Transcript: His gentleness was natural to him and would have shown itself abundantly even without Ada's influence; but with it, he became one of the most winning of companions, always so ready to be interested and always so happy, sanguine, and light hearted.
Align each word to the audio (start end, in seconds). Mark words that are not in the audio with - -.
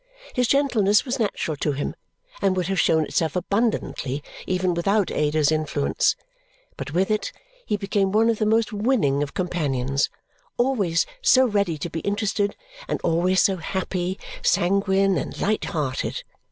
His 0.33 0.47
gentleness 0.47 1.05
was 1.05 1.19
natural 1.19 1.55
to 1.57 1.73
him 1.73 1.93
and 2.41 2.57
would 2.57 2.65
have 2.69 2.79
shown 2.79 3.03
itself 3.03 3.35
abundantly 3.35 4.23
even 4.47 4.73
without 4.73 5.11
Ada's 5.11 5.51
influence; 5.51 6.15
but 6.75 6.89
with 6.91 7.11
it, 7.11 7.31
he 7.67 7.77
became 7.77 8.11
one 8.11 8.27
of 8.27 8.39
the 8.39 8.47
most 8.47 8.73
winning 8.73 9.21
of 9.21 9.35
companions, 9.35 10.09
always 10.57 11.05
so 11.21 11.45
ready 11.45 11.77
to 11.77 11.89
be 11.91 11.99
interested 11.99 12.55
and 12.87 12.99
always 13.03 13.43
so 13.43 13.57
happy, 13.57 14.17
sanguine, 14.41 15.19
and 15.19 15.39
light 15.39 15.65
hearted. 15.65 16.23